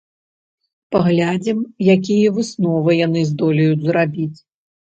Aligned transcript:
Паглядзім, 0.95 1.59
якія 1.95 2.33
высновы 2.39 2.99
яны 3.05 3.21
здолеюць 3.31 3.79
зрабіць. 3.87 4.35